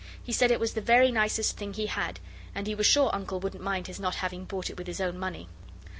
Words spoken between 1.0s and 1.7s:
nicest